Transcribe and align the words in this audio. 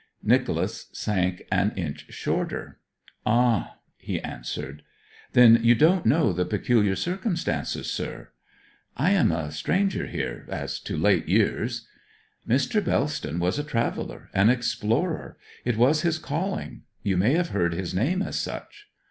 Nicholas 0.23 0.89
sank 0.93 1.43
an 1.51 1.71
inch 1.75 2.11
shorter. 2.11 2.79
'Ah,' 3.23 3.75
he 3.97 4.19
answered. 4.21 4.81
'Then 5.33 5.59
you 5.63 5.75
don't 5.75 6.07
know 6.07 6.33
the 6.33 6.43
peculiar 6.43 6.95
circumstances, 6.95 7.85
sir?' 7.91 8.29
'I 8.97 9.11
am 9.11 9.31
a 9.31 9.51
stranger 9.51 10.07
here 10.07 10.47
as 10.49 10.79
to 10.79 10.97
late 10.97 11.27
years.' 11.29 11.87
'Mr. 12.49 12.83
Bellston 12.83 13.37
was 13.37 13.59
a 13.59 13.63
traveller 13.63 14.31
an 14.33 14.49
explorer 14.49 15.37
it 15.65 15.77
was 15.77 16.01
his 16.01 16.17
calling; 16.17 16.81
you 17.03 17.15
may 17.15 17.33
have 17.33 17.49
heard 17.49 17.73
his 17.73 17.93
name 17.93 18.23
as 18.23 18.39
such?' 18.39 18.87